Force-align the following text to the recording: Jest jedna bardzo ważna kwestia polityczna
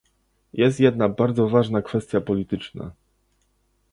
Jest 0.53 0.79
jedna 0.79 1.09
bardzo 1.09 1.49
ważna 1.49 1.81
kwestia 1.81 2.21
polityczna 2.21 2.91